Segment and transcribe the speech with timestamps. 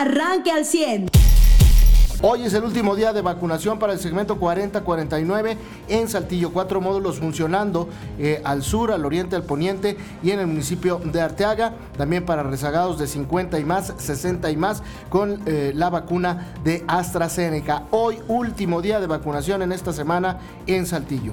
[0.00, 1.08] arranque al 100.
[2.22, 5.56] Hoy es el último día de vacunación para el segmento 40-49
[5.88, 6.50] en Saltillo.
[6.50, 11.20] Cuatro módulos funcionando eh, al sur, al oriente, al poniente y en el municipio de
[11.20, 11.74] Arteaga.
[11.98, 16.84] También para rezagados de 50 y más, 60 y más con eh, la vacuna de
[16.88, 17.84] AstraZeneca.
[17.90, 21.32] Hoy último día de vacunación en esta semana en Saltillo.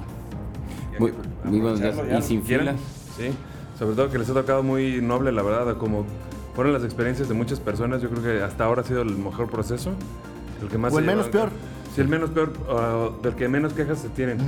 [0.98, 1.12] Muy,
[1.44, 1.96] buenos días.
[2.18, 2.76] Y sin filas.
[3.16, 3.30] Sí,
[3.78, 6.04] sobre todo que les ha tocado muy noble, la verdad, como
[6.54, 8.02] fueron las experiencias de muchas personas.
[8.02, 9.92] Yo creo que hasta ahora ha sido el mejor proceso.
[10.62, 11.50] El que más o el menos peor.
[11.94, 14.38] Sí, el menos peor, uh, del que menos quejas se tienen.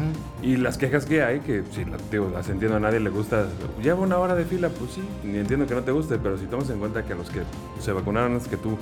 [0.42, 3.46] Y las quejas que hay, que sí, digo, las entiendo, a nadie le gusta.
[3.80, 6.46] Lleva una hora de fila, pues sí, ni entiendo que no te guste, pero si
[6.46, 7.42] tomas en cuenta que los que
[7.80, 8.76] se vacunaron es que tú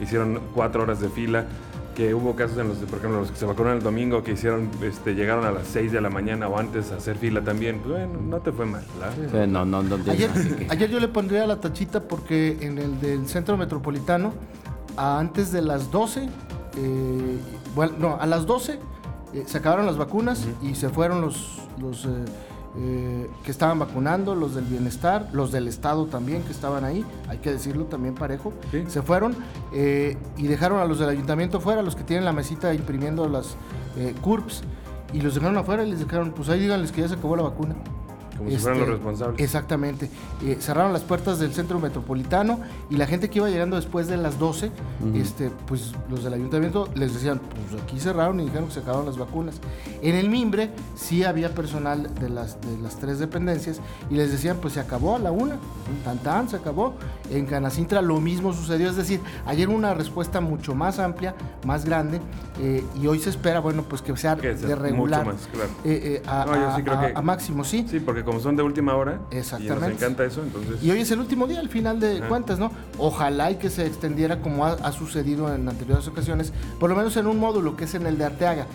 [0.00, 1.46] hicieron cuatro horas de fila,
[1.94, 4.70] que hubo casos en los, por ejemplo, los que se vacunaron el domingo, que hicieron,
[4.82, 7.90] este, llegaron a las 6 de la mañana o antes a hacer fila también, pues
[7.90, 8.84] bueno, no te fue mal.
[9.48, 10.30] no, no, no, ayer,
[10.68, 14.32] ayer yo le pondría la tachita porque en el del centro metropolitano,
[14.96, 16.28] antes de las 12,
[16.76, 17.38] eh,
[17.74, 18.78] bueno, no, a las 12
[19.32, 22.08] eh, se acabaron las vacunas y se fueron los, los eh,
[22.74, 27.50] que estaban vacunando, los del bienestar, los del Estado también que estaban ahí, hay que
[27.52, 28.52] decirlo también parejo,
[28.88, 29.34] se fueron
[29.72, 33.56] y dejaron a los del ayuntamiento fuera, los que tienen la mesita imprimiendo las
[34.22, 34.62] CURPS,
[35.12, 37.42] y los dejaron afuera y les dijeron, pues ahí díganles que ya se acabó la
[37.42, 37.74] vacuna.
[38.40, 39.40] Como si fueran los este, responsables.
[39.40, 40.10] Exactamente.
[40.42, 44.16] Eh, cerraron las puertas del centro metropolitano y la gente que iba llegando después de
[44.16, 44.70] las 12,
[45.14, 49.04] este, pues los del ayuntamiento les decían, pues aquí cerraron y dijeron que se acabaron
[49.04, 49.56] las vacunas.
[50.00, 54.56] En el Mimbre sí había personal de las, de las tres dependencias y les decían,
[54.56, 55.58] pues se acabó a la una,
[56.02, 56.94] tan tan, se acabó.
[57.30, 61.34] En Canacintra lo mismo sucedió, es decir, ayer una respuesta mucho más amplia,
[61.66, 62.22] más grande
[62.58, 65.70] eh, y hoy se espera, bueno, pues que sea de regular más, claro.
[65.84, 67.86] Eh, a, a, máximo, sí.
[67.86, 69.86] Sí, porque como son de última hora, Exactamente.
[69.86, 70.80] y nos encanta eso, entonces...
[70.82, 72.70] Y hoy es el último día, al final de cuentas, ¿no?
[72.96, 77.26] Ojalá y que se extendiera como ha, sucedido en anteriores ocasiones, por lo menos en
[77.26, 78.66] un módulo que es en el de Arteaga.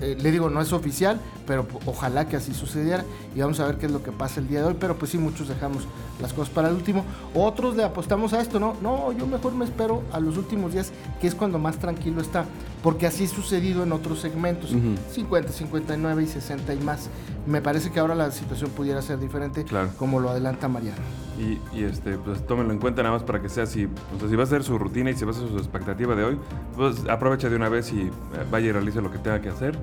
[0.00, 3.78] Eh, le digo, no es oficial, pero ojalá que así sucediera y vamos a ver
[3.78, 5.84] qué es lo que pasa el día de hoy, pero pues sí, muchos dejamos
[6.20, 7.04] las cosas para el último.
[7.34, 8.76] Otros le apostamos a esto, ¿no?
[8.82, 12.44] No, yo mejor me espero a los últimos días, que es cuando más tranquilo está,
[12.82, 14.74] porque así ha sucedido en otros segmentos,
[15.12, 17.08] 50, 59 y 60 y más.
[17.46, 19.64] Me parece que ahora la situación pudiera ser diferente,
[19.98, 21.29] como lo adelanta Mariano.
[21.40, 23.88] Y, este, pues tómenlo en cuenta nada más para que sea así,
[24.28, 26.38] si va a ser su rutina y si va a ser su expectativa de hoy,
[26.76, 28.10] pues aprovecha de una vez y eh,
[28.50, 29.78] vaya y realice lo que tenga que hacer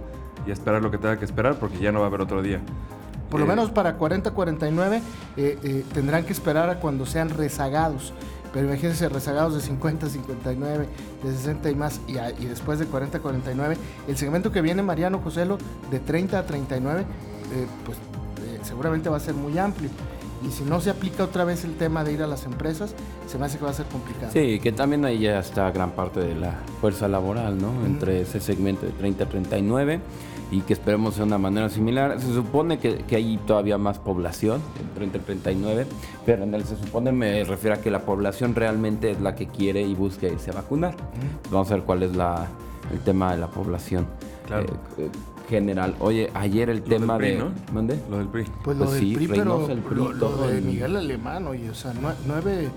[0.45, 2.61] y esperar lo que tenga que esperar porque ya no va a haber otro día.
[3.31, 5.01] Por lo eh, menos para 40-49
[5.37, 8.13] eh, tendrán que esperar a cuando sean rezagados.
[8.53, 10.87] Pero imagínense rezagados de 50, 59,
[11.23, 13.77] de 60 y más, y, y después de 40, 49.
[14.07, 15.57] El segmento que viene, Mariano Joselo,
[15.91, 17.05] de 30 a 39,
[17.85, 17.97] pues
[18.63, 19.89] seguramente va a ser muy amplio
[20.45, 22.93] y si no se aplica otra vez el tema de ir a las empresas,
[23.27, 24.31] se me hace que va a ser complicado.
[24.31, 27.71] Sí, que también ahí ya está gran parte de la fuerza laboral, ¿no?
[27.85, 29.99] Entre ese segmento de 30 a 39
[30.51, 32.19] y que esperemos de una manera similar.
[32.21, 35.87] Se supone que, que hay todavía más población, en 30 a 39,
[36.25, 39.47] pero en el se supone me refiero a que la población realmente es la que
[39.47, 40.95] quiere y busca irse a vacunar.
[41.51, 42.47] Vamos a ver cuál es la,
[42.91, 44.07] el tema de la población.
[44.45, 44.65] Claro.
[44.97, 45.09] Eh, eh,
[45.47, 45.95] general.
[45.99, 47.37] Oye, ayer el tema de.
[47.37, 47.51] ¿no?
[47.71, 47.99] ¿Dónde?
[48.09, 48.45] Lo del PRI.
[48.63, 49.67] Pues lo pues del PRI, pero
[50.13, 51.93] lo, de Miguel Alemán, oye, o sea,
[52.25, 52.69] nueve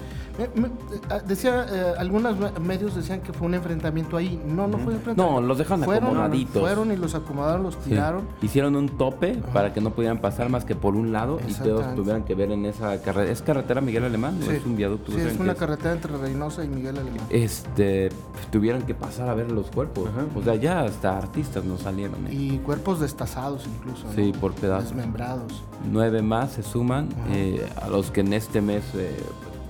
[1.27, 4.41] decía, eh, algunos medios decían que fue un enfrentamiento ahí.
[4.47, 5.41] No, no fue un enfrentamiento.
[5.41, 6.61] No, los dejan acomodaditos.
[6.61, 8.23] Fueron y los acomodaron, los tiraron.
[8.43, 11.95] Hicieron un tope para que no pudieran pasar más que por un lado y todos
[11.95, 13.33] tuvieran que ver en esa carretera.
[13.33, 14.39] ¿Es carretera Miguel Alemán?
[14.43, 14.50] Sí.
[14.50, 15.12] es un viaducto?
[15.12, 17.27] Sí, es una carretera entre Reynosa y Miguel Alemán.
[17.31, 18.11] Este,
[18.50, 20.09] tuvieran que pasar a ver los cuerpos.
[20.34, 22.27] O sea, ya hasta artistas nos salieron.
[22.27, 22.34] ¿eh?
[22.34, 24.06] Y cuerpos destazados incluso.
[24.15, 24.91] Sí, por pedazos.
[24.91, 25.62] Desmembrados.
[25.91, 27.09] Nueve más se suman
[27.81, 28.84] a los que en este mes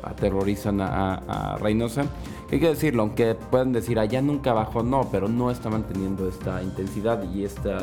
[0.05, 2.05] aterrorizan a, Reynosa.
[2.51, 6.63] Hay que decirlo, aunque puedan decir allá nunca bajó, no, pero no está manteniendo esta
[6.63, 7.79] intensidad y esta,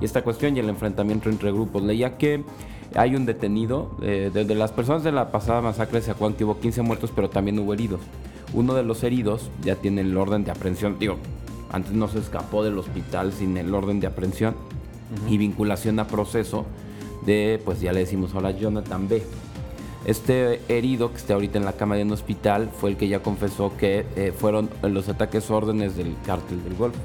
[0.00, 1.82] y esta cuestión y el enfrentamiento entre grupos.
[1.82, 2.44] Leía que
[2.94, 6.58] hay un detenido, eh, desde las personas de la pasada masacre se acuerdan que hubo
[6.58, 8.00] 15 muertos, pero también hubo heridos.
[8.54, 11.16] Uno de los heridos ya tiene el orden de aprehensión, digo,
[11.70, 14.54] antes no se escapó del hospital sin el orden de aprehensión
[15.28, 16.64] y vinculación a proceso
[17.26, 19.22] de, pues ya le decimos ahora Jonathan B.
[20.08, 23.22] Este herido que está ahorita en la cama de un hospital fue el que ya
[23.22, 26.98] confesó que eh, fueron los ataques órdenes del cártel del Golfo.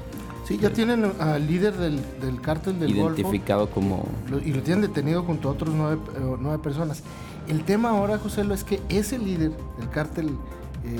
[0.48, 2.00] Sí, ya tienen al líder del,
[2.40, 3.20] cártel del Golfo.
[3.20, 4.06] Identificado como...
[4.42, 7.02] y lo tienen detenido junto a otros nueve, eh, nueve, personas.
[7.46, 10.30] El tema ahora, José, lo es que ese líder del cártel
[10.86, 10.98] eh,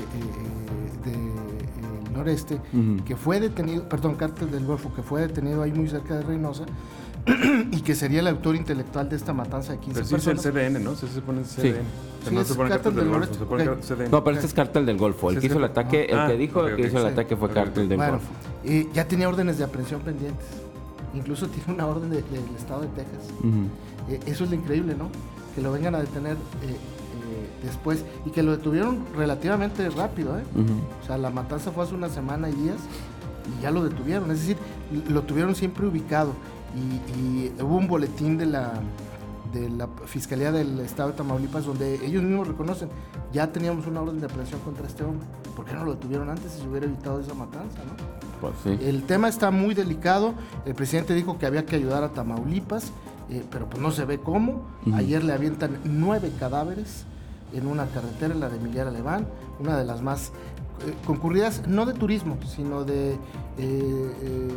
[2.15, 2.61] noreste,
[3.03, 6.65] que fue detenido, perdón, Cártel del Golfo, que fue detenido ahí muy cerca de Reynosa,
[7.71, 10.39] y que sería el autor intelectual de esta matanza de 15 Pero sí es el
[10.53, 10.95] CDN, ¿no?
[10.95, 11.81] Sí se pone CDN.
[12.27, 13.37] Sí, no es se pone Cártel Cártel del del Golfo, Noreste.
[13.39, 13.79] se pone Ok.
[13.81, 14.11] CDN.
[14.11, 15.29] No, pero este es Cártel del Golfo.
[15.29, 17.09] El Sí, que hizo el ataque, ah, el que dijo que hizo el sí.
[17.09, 17.53] ataque fue ok.
[17.73, 18.27] del Bueno, Golfo.
[18.63, 20.45] eh, ya tenía órdenes de aprehensión pendientes.
[21.13, 23.23] Incluso tiene una orden de- del estado de Texas.
[24.09, 25.09] Eh, eso es lo increíble, ¿no?
[25.55, 26.37] Que lo vengan a detener eh,
[26.67, 26.77] eh,
[27.63, 30.43] después y que lo detuvieron relativamente rápido, ¿eh?
[31.01, 32.77] O sea, la matanza fue hace una semana y días
[33.57, 34.29] y ya lo detuvieron.
[34.31, 34.57] Es decir,
[35.09, 36.33] lo tuvieron siempre ubicado.
[36.73, 38.73] Y, y hubo un boletín de la,
[39.53, 42.89] de la Fiscalía del Estado de Tamaulipas donde ellos mismos reconocen,
[43.31, 45.25] ya teníamos una orden de aprehensión contra este hombre.
[45.55, 47.93] ¿Por qué no lo detuvieron antes si se hubiera evitado esa matanza, no?
[48.41, 48.77] Pues sí.
[48.85, 50.33] El tema está muy delicado.
[50.65, 52.91] El presidente dijo que había que ayudar a Tamaulipas,
[53.29, 54.67] eh, pero pues no se ve cómo.
[54.93, 57.05] Ayer le avientan nueve cadáveres
[57.53, 59.27] en una carretera, en la de Miguel Alemán,
[59.59, 60.31] una de las más
[61.05, 63.17] concurridas, no de turismo, sino de eh,
[63.57, 64.47] eh,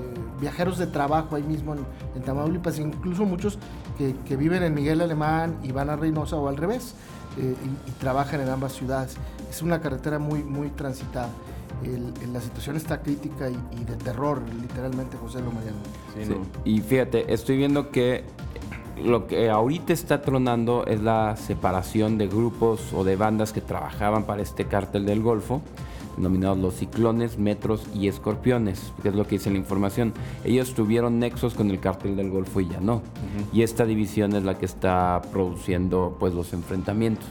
[0.41, 1.81] viajeros de trabajo ahí mismo en,
[2.17, 3.59] en Tamaulipas, incluso muchos
[3.97, 6.95] que, que viven en Miguel Alemán y van a Reynosa o al revés,
[7.39, 7.55] eh,
[7.87, 9.17] y, y trabajan en ambas ciudades.
[9.51, 11.31] Es una carretera muy, muy transitada.
[11.83, 15.79] El- el- la situación está crítica y, y de terror, literalmente, José Lo Mariano.
[16.17, 16.31] Sí, Sí.
[16.31, 16.45] no.
[16.65, 18.25] Y fíjate, estoy viendo que
[19.01, 24.25] lo que ahorita está tronando es la separación de grupos o de bandas que trabajaban
[24.25, 25.63] para este cártel del Golfo,
[26.19, 30.13] denominados los ciclones, metros y escorpiones, que es lo que dice la información.
[30.45, 33.03] Ellos tuvieron nexos con el cártel del Golfo y ya no.
[33.53, 37.27] Y esta división es la que está produciendo pues los enfrentamientos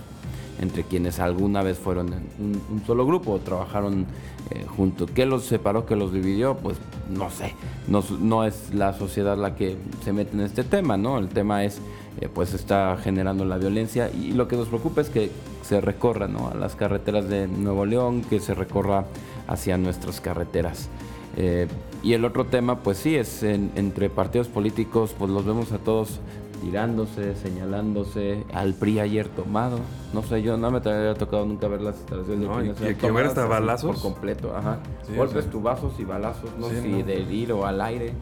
[0.60, 4.07] entre quienes alguna vez fueron en un, un solo grupo o trabajaron
[4.50, 5.12] eh, juntos.
[5.13, 6.56] ¿Qué los separó, qué los dividió?
[6.56, 6.78] Pues
[7.10, 7.54] no sé.
[7.88, 11.18] No, no es la sociedad la que se mete en este tema, ¿no?
[11.18, 11.80] El tema es,
[12.22, 15.31] eh, pues está generando la violencia y lo que nos preocupa es que
[15.64, 16.50] se recorra, ¿no?
[16.50, 19.06] A las carreteras de Nuevo León, que se recorra
[19.48, 20.90] hacia nuestras carreteras.
[21.36, 21.68] Eh,
[22.04, 25.78] y el otro tema, pues sí, es en- entre partidos políticos, pues los vemos a
[25.78, 26.19] todos
[26.62, 29.78] tirándose, señalándose, al PRI ayer tomado.
[30.14, 32.96] No sé, yo no me había tocado nunca ver las instalaciones No, del y PRI
[32.96, 34.02] que- hasta balazos.
[34.02, 34.80] Por completo, ajá.
[35.06, 37.04] Sí, Golpes, tubazos y balazos, no Sí, sé si no.
[37.06, 38.14] del ir o al aire,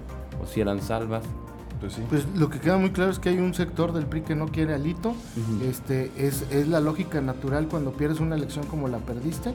[0.44, 1.24] o si eran salvas.
[1.86, 2.02] Pues sí.
[2.10, 4.48] Pues lo que queda muy claro es que hay un sector del PRI que no
[4.48, 5.14] quiere alito.
[5.64, 9.52] este, es, es la lógica natural cuando pierdes una elección como la perdiste.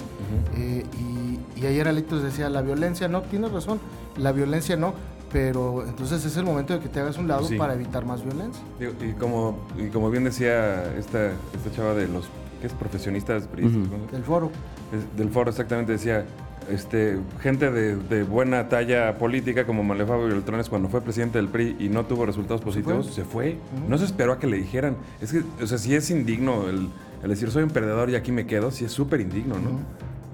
[0.57, 0.85] Eh,
[1.57, 3.81] y, y ayer Alitos decía, la violencia no, tienes razón,
[4.17, 4.95] la violencia no,
[5.33, 7.57] pero entonces es el momento de que te hagas un lado Sí.
[7.57, 8.63] para evitar más violencia.
[8.79, 12.29] Digo, y como y como bien decía esta esta chava de los
[12.61, 13.91] que es profesionistas priistas, Ujú.
[13.91, 14.51] ¿cómo se- Del foro.
[14.93, 16.25] es- del foro exactamente decía
[16.71, 21.49] este gente de, de buena talla política como Malefabo y Beltrones cuando fue presidente del
[21.49, 23.15] PRI y no tuvo resultados positivos fue.
[23.15, 23.57] se fue,
[23.89, 26.89] no se esperó a que le dijeran es que o sea si es indigno el,
[27.23, 29.81] el decir soy un perdedor y aquí me quedo sí es súper indigno no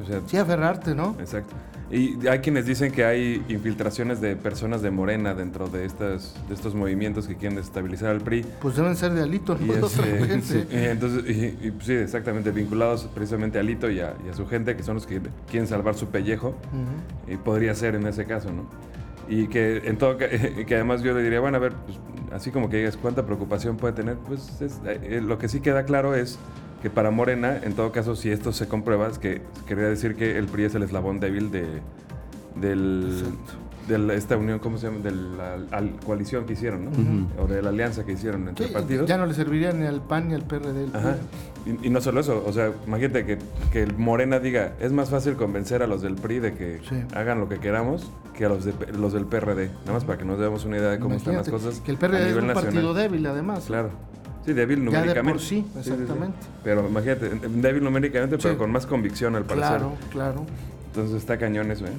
[0.02, 1.16] o sea Sí, aferrarte, ¿no?
[1.20, 1.54] Exacto.
[1.90, 6.54] Y hay quienes dicen que hay infiltraciones de personas de Morena dentro de estas de
[6.54, 8.44] estos movimientos que quieren desestabilizar al PRI.
[8.60, 10.66] Pues deben ser de alito, Y, no este, gente.
[10.70, 14.34] y entonces, y, y, pues, sí, exactamente, vinculados precisamente a Lito y a, y a
[14.34, 17.32] su gente, que son los que quieren salvar su pellejo, Ujú.
[17.32, 18.66] y podría ser en ese caso, ¿no?
[19.28, 21.98] Y que en todo que además yo le diría, bueno, a ver, pues,
[22.32, 25.84] así como que digas cuánta preocupación puede tener, pues es- eh, lo que sí queda
[25.84, 26.36] claro es
[26.86, 30.38] que para Morena, en todo caso, si esto se comprueba, es que quería decir que
[30.38, 31.66] el PRI es el eslabón débil de
[32.54, 33.52] del Exacto.
[33.88, 35.00] de la- esta unión, ¿cómo se llama?
[35.00, 36.92] De la al- coalición que hicieron, ¿no?
[37.42, 39.08] O de la alianza que hicieron entre Sí, partidos.
[39.08, 40.84] ya no le serviría ni al PAN ni al PRD.
[40.84, 41.16] el Ajá.
[41.66, 43.38] Y, y no solo eso, o sea, imagínate que,
[43.72, 47.02] que el Morena diga, es más fácil convencer a los del PRI de que Sí.
[47.16, 49.70] hagan lo que queramos que a los, de, los del PRD.
[49.80, 51.80] Nada más para que nos demos una idea de cómo están las cosas.
[51.80, 53.64] Que el a PRD es un partido débil, además.
[53.66, 53.90] Claro.
[54.46, 55.32] Sí, débil Ya de numéricamente.
[55.32, 56.38] por sí, exactamente.
[56.62, 59.68] Pero imagínate, débil numéricamente, pero con más convicción al parecer.
[59.78, 60.46] Claro, claro.
[60.86, 61.90] Entonces está cañón eso, ¿eh?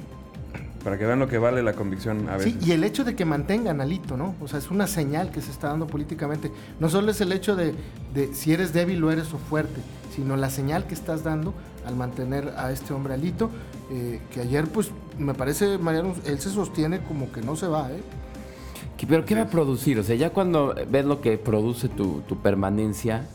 [0.82, 2.54] Para que vean lo que vale la convicción a veces.
[2.54, 4.34] Sí, y el hecho de que mantengan al hito, ¿no?
[4.40, 6.50] O sea, es una señal que se está dando políticamente.
[6.80, 7.74] No solo es el hecho de,
[8.14, 9.80] de si eres débil o eres o fuerte,
[10.14, 11.52] sino la señal que estás dando
[11.84, 13.50] al mantener a este hombre alito,
[13.90, 17.90] eh, que ayer, pues, me parece, Mariano, él se sostiene como que no se va,
[17.90, 18.00] ¿eh?
[18.98, 19.98] ¿Qué- ¿Pero qué va a producir?
[19.98, 23.26] O sea, ya cuando ves lo que produce tu, tu permanencia,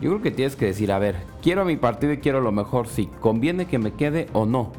[0.00, 2.50] yo creo que tienes que decir, a ver, quiero a mi partido y quiero lo
[2.52, 4.72] mejor, si conviene que me quede o no.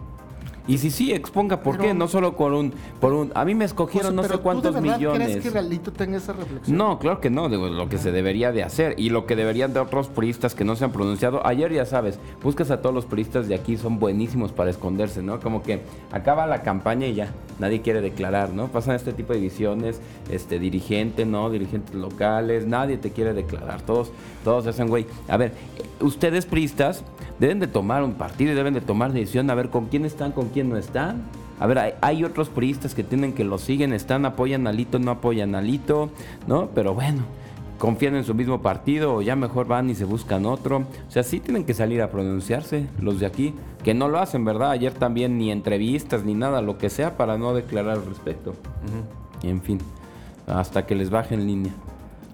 [0.65, 3.53] Y si sí, exponga por Pero- qué, no solo por un, por un, a mí
[3.53, 5.27] me escogieron José, no sé cuántos ¿tú de verdad millones.
[5.37, 6.77] crees que Alito tenga esa reflexión?
[6.77, 9.73] No, claro que no, digo, lo que se debería de hacer y lo que deberían
[9.73, 11.45] de otros puristas que no se han pronunciado.
[11.45, 15.41] Ayer ya sabes, buscas a todos los puristas de aquí, son buenísimos para esconderse, ¿no?
[15.41, 15.81] Como que
[16.13, 18.67] acaba la campaña y ya, nadie quiere declarar, ¿no?
[18.69, 19.99] Pasan este tipo de divisiones,
[20.31, 21.49] este dirigente, ¿no?
[21.49, 24.11] Dirigentes locales, nadie te quiere declarar, todos,
[24.45, 25.05] todos se hacen güey.
[25.27, 25.51] A ver,
[25.99, 27.03] ustedes puristas
[27.43, 30.31] deben de tomar un partido y deben de tomar decisión a ver con quién están,
[30.31, 31.23] con quién no están.
[31.59, 34.97] A ver, hay, hay otros puristas que tienen que lo siguen, están, apoyan a Lito,
[34.97, 36.09] no apoyan a Lito,
[36.47, 36.69] ¿no?
[36.73, 37.23] Pero bueno,
[37.79, 40.85] confían en su mismo partido o ya mejor van y se buscan otro.
[41.05, 44.45] O sea, sí tienen que salir a pronunciarse los de aquí, que no lo hacen,
[44.45, 44.71] ¿verdad?
[44.71, 48.53] Ayer también ni entrevistas ni nada, lo que sea, para no declarar al respecto.
[49.43, 49.79] En fin,
[50.47, 51.73] hasta que les bajen línea.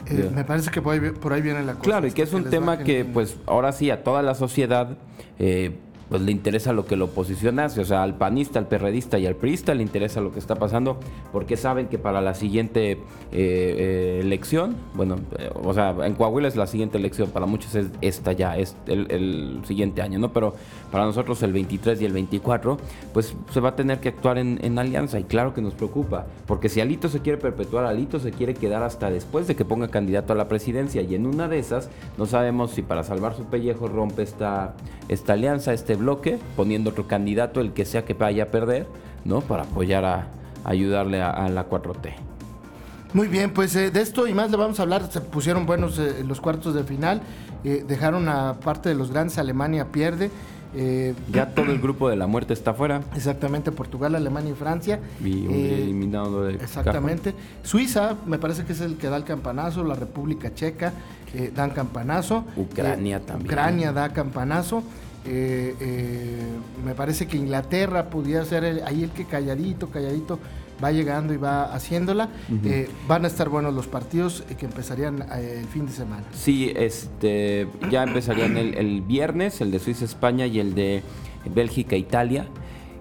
[0.10, 1.84] Eh, me parece que por ahí, por ahí, viene la cosa.
[1.84, 4.98] Claro, y que es un tema que, pues, ahora sí, a toda la sociedad
[5.38, 5.78] eh,
[6.10, 9.28] pues le interesa lo que la oposición hace, o sea, al panista, al perredista y
[9.28, 11.00] al priista le interesa lo que está pasando,
[11.32, 12.98] porque saben que para la siguiente eh,
[13.32, 17.88] eh, elección, bueno, eh, o sea, en Coahuila es la siguiente elección, para muchos es
[18.02, 20.34] esta ya, es el, siguiente año, ¿no?
[20.34, 20.56] Pero
[20.92, 22.78] para nosotros el 23 y el 24,
[23.14, 26.26] pues se va a tener que actuar en, en alianza y claro que nos preocupa,
[26.48, 29.90] porque si Alito se quiere perpetuar, Alito se quiere quedar hasta después de que ponga
[29.90, 33.44] candidato a la presidencia y en una de esas no sabemos si para salvar su
[33.46, 34.74] pellejo rompe esta,
[35.08, 38.88] esta alianza, este bloque, poniendo otro candidato, el que sea que vaya a perder,
[39.26, 39.42] ¿no?
[39.42, 40.28] Para apoyar a,
[40.64, 42.14] ayudarle a, la 4T.
[43.14, 45.12] Muy bien, pues eh, de esto y más le vamos a hablar.
[45.12, 47.22] Se pusieron buenos eh, los cuartos de final.
[47.64, 50.30] Eh, dejaron a parte de los grandes, Alemania pierde.
[51.32, 53.02] ya todo el grupo de la muerte está fuera.
[53.16, 55.00] Exactamente, Portugal, Alemania y Francia.
[55.24, 57.34] Y eliminado de Exactamente.
[57.64, 59.84] Suiza, me parece que es el que da el campanazo.
[59.84, 60.94] La República Checa
[61.56, 62.46] dan campanazo.
[62.56, 63.48] Ucrania también.
[63.48, 64.84] Ucrania da campanazo.
[65.26, 66.38] Eh, eh,
[66.86, 70.40] me parece que Inglaterra pudiera ser ahí el que calladito, calladito
[70.82, 72.30] va llegando y va haciéndola.
[72.64, 76.24] Eh, van a estar buenos los partidos que empezarían el fin de semana.
[76.34, 81.04] Sí, este, ya empezarían el, viernes, el de Suiza-España y el de
[81.54, 82.48] Bélgica-Italia.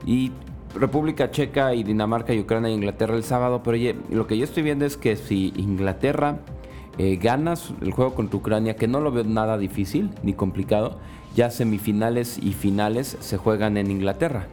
[0.05, 0.33] Y
[0.75, 3.63] República Checa y Dinamarca y Ucrania e Inglaterra el sábado.
[3.63, 6.41] Pero lo que yo estoy viendo es que si Inglaterra
[6.99, 10.99] gana el juego contra Ucrania, que no lo veo nada difícil ni complicado,
[11.35, 14.47] ya semifinales y finales se juegan en Inglaterra.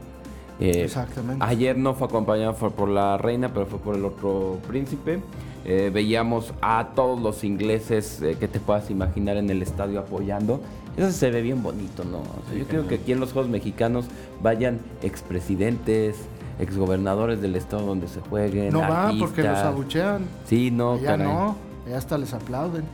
[0.59, 1.43] Eh, Exactamente.
[1.45, 5.19] Ayer no fue acompañado por la reina, pero fue por el otro príncipe.
[5.65, 10.61] Eh, veíamos a todos los ingleses eh, que te puedas imaginar en el estadio apoyando.
[10.95, 12.21] Eso se ve bien bonito, ¿no?
[12.57, 14.05] yo creo que aquí en los Juegos Mexicanos
[14.41, 16.15] vayan expresidentes,
[16.57, 18.71] exgobernadores del estado donde se jueguen.
[18.71, 20.25] No van porque los abuchean.
[20.45, 22.85] Sí, no, ya no, ya hasta les aplauden.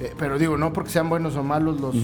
[0.00, 1.96] Eh, pero digo, no porque sean buenos o malos los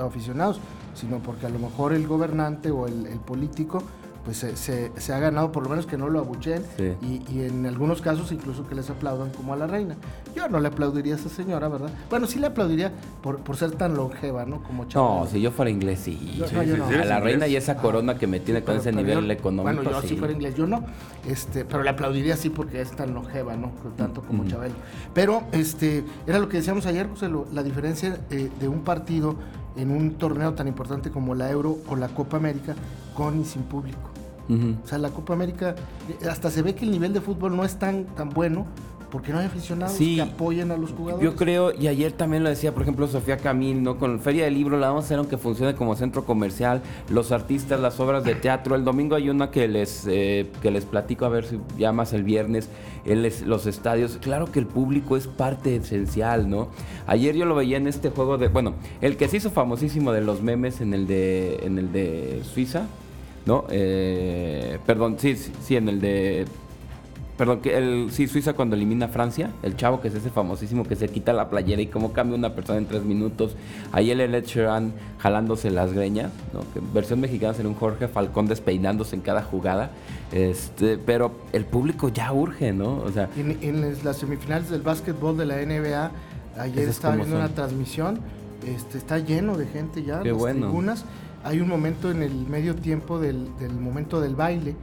[0.00, 0.58] aficionados,
[0.94, 3.82] sino porque a lo mejor el gobernante o el, el político
[4.26, 6.60] pues se, se, ha ganado por lo menos que no lo abuchen
[7.00, 9.94] y, en algunos casos incluso que les aplaudan como a la reina.
[10.34, 11.90] Yo no le aplaudiría a esa señora, ¿verdad?
[12.10, 12.92] Bueno, sí le aplaudiría
[13.22, 14.64] por, por ser tan longeva, ¿no?
[14.64, 16.42] Como No, si yo fuera inglés, sí.
[16.52, 19.84] a la reina y esa ah, corona que me tiene con ese nivel económico.
[19.84, 20.84] Bueno, yo si fuera inglés, yo no.
[21.24, 23.70] Este, pero le aplaudiría sí porque es tan longeva, ¿no?
[23.96, 24.74] Tanto como Chabelo.
[25.14, 29.36] Pero este, era lo que decíamos ayer, José, la diferencia eh, de un partido
[29.76, 32.74] en un torneo tan importante como la Euro o la Copa América
[33.14, 34.15] con y sin público.
[34.48, 35.74] O sea, la Copa América,
[36.08, 38.66] eh, hasta se ve que el nivel de fútbol no es tan, tan bueno
[39.10, 41.24] porque no hay aficionados que apoyen a los jugadores.
[41.24, 43.98] Yo creo, y ayer también lo decía, por ejemplo, Sofía Camil, ¿no?
[43.98, 47.80] Con Feria del Libro la vamos a hacer aunque funcione como centro comercial, los artistas,
[47.80, 48.74] las obras de teatro.
[48.74, 52.24] El domingo hay una que les, eh, que les platico, a ver si llamas el
[52.24, 52.68] viernes,
[53.44, 54.18] los estadios.
[54.20, 56.68] Claro que el público es parte esencial, ¿no?
[57.06, 60.20] Ayer yo lo veía en este juego de, bueno, el que se hizo famosísimo de
[60.20, 62.86] los memes en el de, en el de Suiza,
[63.46, 63.64] ¿no?
[63.70, 66.46] Eh, perdón, sí, sí, en el de
[67.36, 70.84] Perdón, que el, sí, Suiza cuando elimina a Francia, el chavo que es ese famosísimo
[70.84, 73.56] que se quita la playera y cómo cambia una persona en tres minutos.
[73.92, 76.60] Ahí el Ed Sheeran jalándose las greñas, ¿no?
[76.72, 79.90] Que versión mexicana sería un Jorge Falcón despeinándose en cada jugada.
[80.32, 83.00] Este, pero el público ya urge, ¿no?
[83.00, 86.10] O sea, en, las semifinales del básquetbol de la NBA,
[86.58, 88.18] ayer estaba viendo una transmisión,
[88.66, 90.70] este, está lleno de gente ya, Qué bueno.
[91.46, 94.74] Hay un momento en el medio tiempo del, del momento del baile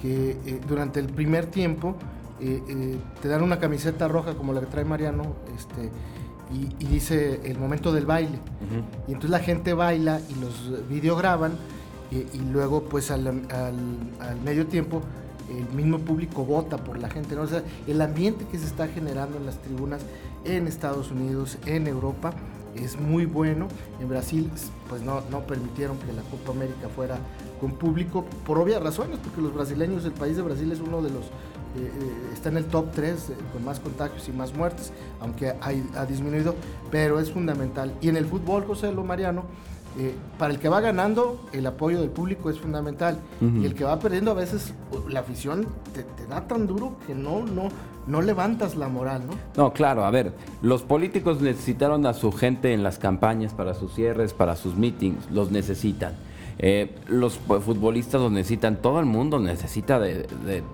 [0.00, 1.96] que eh, durante el primer tiempo
[2.40, 5.90] eh, eh, te dan una camiseta roja como la que trae Mariano este,
[6.50, 8.38] y, dice el momento del baile.
[9.06, 11.52] Y entonces la gente baila y los videograban
[12.10, 15.02] y, y luego pues al, al, medio tiempo
[15.50, 17.34] el mismo público vota por la gente.
[17.34, 17.42] ¿no?
[17.42, 20.00] O sea, el ambiente que se está generando en las tribunas
[20.46, 22.32] en Estados Unidos, en Europa,
[22.84, 23.68] es muy bueno.
[24.00, 24.50] En Brasil
[24.88, 27.18] pues no, no permitieron que la Copa América fuera
[27.60, 31.10] con público por obvias razones, porque los brasileños, el país de Brasil es uno de
[31.10, 31.28] los, eh,
[31.78, 36.06] eh, está en el top 3 eh, con más contagios y más muertes, aunque ha
[36.06, 36.54] disminuido,
[36.90, 37.92] pero es fundamental.
[38.00, 39.44] Y en el fútbol, José Lo Mariano,
[40.38, 43.18] para el que va ganando, el apoyo del público es fundamental.
[43.40, 44.74] Y el que va perdiendo, a veces
[45.08, 47.68] la afición te, da tan duro que no, no,
[48.06, 49.34] no levantas la moral, ¿no?
[49.56, 53.94] No, claro, a ver, los políticos necesitaron a su gente en las campañas para sus
[53.94, 56.14] cierres, para sus meetings, los necesitan
[56.60, 60.26] Eh, los pues, futbolistas lo necesitan, todo el mundo necesita de,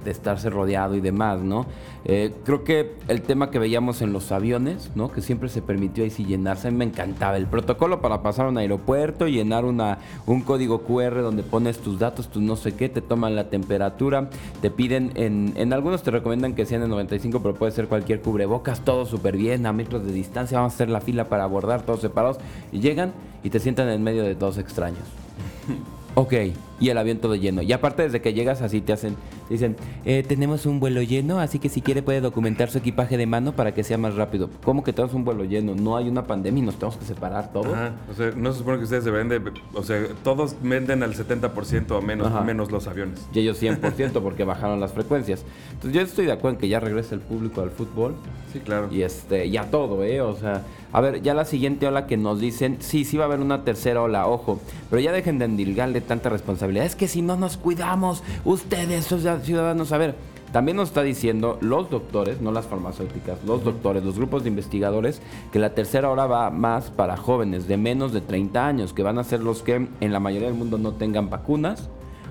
[0.07, 1.67] estarse rodeado y demás, ¿no?
[2.07, 5.11] Eh, creo que el tema que veíamos en los aviones, ¿no?
[5.11, 7.37] Que siempre se permitió ahí sí llenarse, a mí me encantaba.
[7.37, 11.99] El protocolo para pasar a un aeropuerto, llenar una, un código QR donde pones tus
[11.99, 14.31] datos, tus no sé qué, te toman la temperatura,
[14.63, 18.21] te piden, en, en algunos te recomiendan que sean de 95, pero puede ser cualquier
[18.21, 21.83] cubrebocas, todo súper bien, a metros de distancia, vamos a hacer la fila para abordar,
[21.83, 22.39] todos separados,
[22.73, 23.13] y llegan
[23.43, 25.24] y te sientan en medio de dos extraños.
[26.17, 26.33] Ok,
[26.79, 27.61] y el avión todo lleno.
[27.63, 29.17] Y aparte desde que llegas así te hacen,
[29.51, 33.27] dicen, eh, tenemos un vuelo lleno, así que si quiere puede documentar su equipaje de
[33.27, 34.49] mano para que sea más rápido.
[34.63, 35.75] ¿Cómo que tenemos un vuelo lleno?
[35.75, 37.77] No hay una pandemia y nos tenemos que separar todos.
[38.09, 39.43] O sea, no se supone que ustedes se venden,
[39.73, 43.27] o sea, todos venden al 70% o menos, menos los aviones.
[43.33, 45.45] Y ellos 100% porque bajaron las frecuencias.
[45.73, 48.15] Entonces yo estoy de acuerdo en que ya regrese el público al fútbol.
[48.53, 48.87] Sí, claro.
[48.93, 50.21] Y este, ya todo, ¿eh?
[50.21, 50.63] O sea,
[50.95, 53.65] a ver, ya la siguiente ola que nos dicen, sí, sí va a haber una
[53.65, 56.87] tercera ola, ojo, pero ya dejen de endilgarle tanta responsabilidad.
[56.87, 59.09] Es que si no nos cuidamos, ustedes,
[59.43, 60.15] ciudadanos, a ver,
[60.53, 65.21] también nos está diciendo los doctores, no las farmacéuticas, los doctores, los grupos de investigadores,
[65.51, 69.19] que la tercera ola va más para jóvenes de menos de 30 años, que van
[69.19, 71.91] a ser los que en la mayoría del mundo no tengan vacunas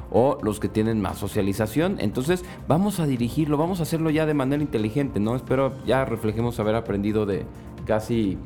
[0.10, 1.98] o los que tienen más socialización.
[2.00, 5.36] Entonces vamos a dirigirlo, vamos a hacerlo ya de manera inteligente, ¿no?
[5.36, 7.44] Espero ya reflejemos haber aprendido de
[7.86, 8.38] casi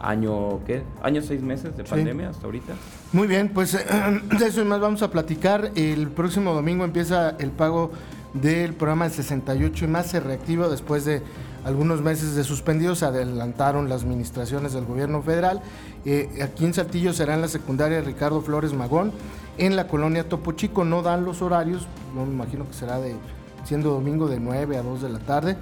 [0.00, 0.82] año, ¿qué?
[1.02, 2.74] Año seis meses de pandemia hasta ahorita.
[3.12, 3.72] Muy bien, pues
[4.38, 5.70] de eso y más vamos a platicar.
[5.74, 7.90] El próximo domingo empieza el pago
[8.34, 11.22] del programa de 68 y más se reactiva después de
[11.64, 15.62] algunos meses de suspendidos, se adelantaron las administraciones del gobierno federal.
[16.04, 19.12] Eh, aquí en Saltillo será en la secundaria Ricardo Flores Magón
[19.56, 20.84] en la colonia Topo Chico.
[20.84, 23.14] No dan los horarios, no me imagino que será de,
[23.64, 25.56] siendo domingo de 9 a 2 de la tarde.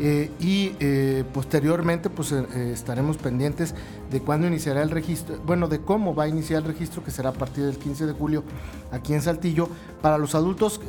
[0.00, 3.74] Eh, y eh, posteriormente pues eh, estaremos pendientes
[4.12, 7.30] de cuándo iniciará el registro, bueno, de cómo va a iniciar el registro, que será
[7.30, 8.44] a partir del 15 de julio
[8.92, 9.68] aquí en Saltillo.
[10.00, 10.80] Para los adultos,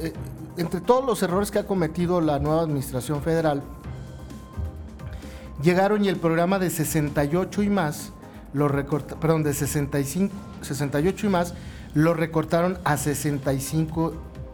[0.57, 3.63] entre todos los errores que ha cometido la nueva administración federal,
[5.63, 8.11] llegaron y el programa de 68 y más,
[8.53, 11.55] lo recorta, perdón, de 65, 68 y más,
[11.95, 14.13] lo recortaron a 65.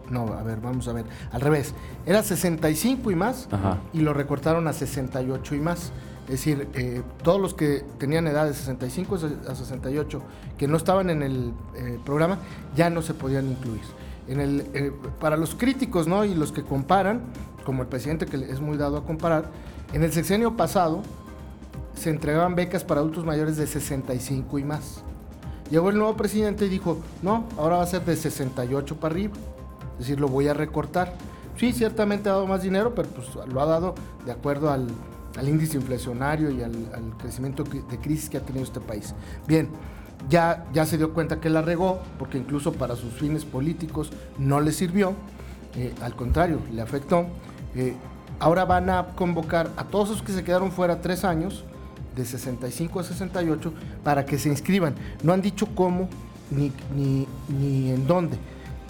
[0.09, 1.05] No, a ver, vamos a ver.
[1.31, 1.73] Al revés.
[2.05, 3.47] Era 65 y más
[3.93, 5.91] y lo recortaron a 68 y más.
[6.25, 10.21] Es decir, eh, todos los que tenían edad de 65 a 68
[10.57, 12.39] que no estaban en el eh, programa
[12.75, 13.81] ya no se podían incluir.
[14.27, 16.25] En el, eh, para los críticos ¿no?
[16.25, 17.21] y los que comparan,
[17.63, 19.51] como el presidente que es muy dado a comparar,
[19.93, 21.03] en el sexenio pasado
[21.95, 25.03] se entregaban becas para adultos mayores de 65 y más.
[25.69, 29.33] Llegó el nuevo presidente y dijo, no, ahora va a ser de 68 para arriba.
[29.99, 31.13] Es decir, lo voy a recortar.
[31.57, 34.87] Sí, ciertamente ha dado más dinero, pero pues lo ha dado de acuerdo al,
[35.45, 36.73] índice inflacionario y al,
[37.17, 39.13] crecimiento de crisis que ha tenido este país.
[39.47, 39.69] Bien,
[40.29, 44.59] ya, ya se dio cuenta que la regó, porque incluso para sus fines políticos no
[44.59, 45.13] le sirvió,
[45.75, 47.27] eh, al contrario, le afectó.
[47.75, 47.95] Eh,
[48.39, 51.63] ahora van a convocar a todos los que se quedaron fuera tres años,
[52.15, 54.95] de 65 a 68 para que se inscriban.
[55.21, 56.09] No han dicho cómo
[56.49, 58.37] ni, ni, en dónde.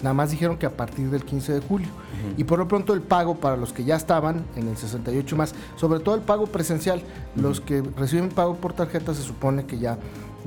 [0.02, 1.88] Nada más dijeron que a partir del 15 de julio.
[2.36, 5.54] Y por lo pronto el pago para los que ya estaban en el 68 más,
[5.76, 7.02] sobre todo el pago presencial,
[7.34, 9.98] los que reciben pago por tarjeta se supone que ya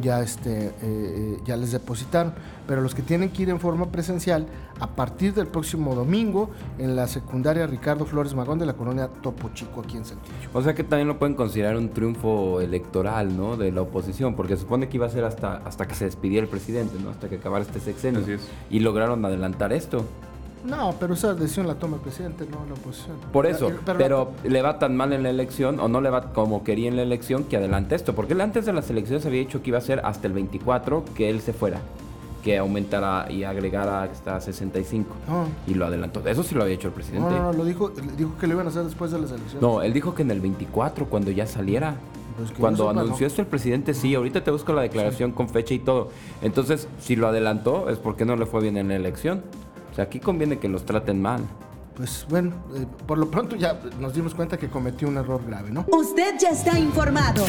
[0.01, 2.33] ya, este, eh, eh, ya les depositaron.
[2.67, 4.45] Pero los que tienen que ir en forma presencial,
[4.79, 9.49] a partir del próximo domingo, en la secundaria Ricardo Flores Magón de la colonia Topo
[9.53, 10.49] Chico, aquí en Santillo.
[10.53, 13.57] O sea que también lo pueden considerar un triunfo electoral, ¿no?
[13.57, 16.43] De la oposición, porque se supone que iba a ser hasta, hasta que se despidiera
[16.43, 17.09] el presidente, ¿no?
[17.09, 18.21] Hasta que acabara este sexenio.
[18.69, 20.05] Y lograron adelantar esto.
[20.63, 23.17] No, pero esa decisión la toma el presidente, no la oposición.
[23.31, 26.63] Por eso, pero, le va tan mal en la elección o no le va como
[26.63, 28.13] quería en la elección que adelante esto.
[28.13, 31.05] Porque él antes de las elecciones había dicho que iba a ser hasta el 24
[31.15, 31.79] que él se fuera.
[32.43, 35.13] Que aumentara y agregara hasta 65.
[35.67, 36.25] Y lo adelantó.
[36.25, 37.29] Eso sí lo había hecho el presidente.
[37.29, 39.61] No, no, lo dijo, dijo que lo iban a hacer después de las elecciones.
[39.61, 41.95] No, él dijo que en el 24, cuando ya saliera.
[42.37, 45.79] Pues cuando anunció esto el presidente, sí, ahorita te busco la declaración con fecha y
[45.79, 46.07] todo.
[46.41, 49.41] Entonces, si lo adelantó, es porque no le fue bien en la elección
[50.01, 51.41] aquí conviene que los traten mal.
[51.95, 55.69] Pues bueno, eh, por lo pronto ya nos dimos cuenta que cometió un error grave,
[55.69, 55.85] ¿no?
[55.91, 57.45] Usted ya está informado.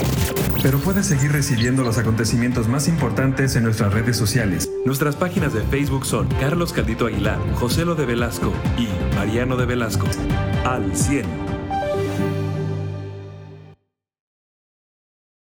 [0.60, 4.68] Pero puede seguir recibiendo los acontecimientos más importantes en nuestras redes sociales.
[4.84, 9.66] Nuestras páginas de Facebook son Carlos Caldito Aguilar, José Lo de Velasco y Mariano de
[9.66, 10.06] Velasco.
[10.64, 11.49] Al 100.